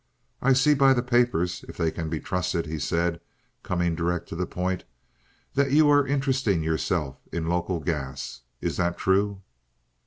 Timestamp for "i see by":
0.41-0.95